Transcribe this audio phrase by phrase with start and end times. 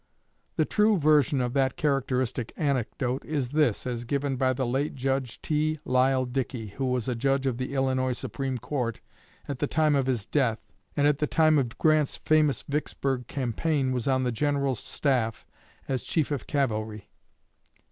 [0.55, 5.39] The true version of that characteristic anecdote is this, as given by the late Judge
[5.43, 5.77] T.
[5.85, 8.99] Lyle Dickey, who was a Judge of the Illinois Supreme Court
[9.47, 10.59] at the time of his death,
[10.97, 15.45] and at the time of Grant's famous Vicksburg campaign was on the General's staff
[15.87, 17.11] as chief of cavalry.